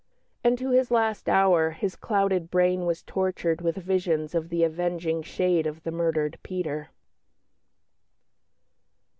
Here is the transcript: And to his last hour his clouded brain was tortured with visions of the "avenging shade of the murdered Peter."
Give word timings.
And 0.43 0.57
to 0.57 0.71
his 0.71 0.89
last 0.89 1.29
hour 1.29 1.69
his 1.69 1.95
clouded 1.95 2.49
brain 2.49 2.87
was 2.87 3.03
tortured 3.03 3.61
with 3.61 3.75
visions 3.77 4.33
of 4.33 4.49
the 4.49 4.63
"avenging 4.63 5.21
shade 5.21 5.67
of 5.67 5.83
the 5.83 5.91
murdered 5.91 6.39
Peter." 6.41 6.89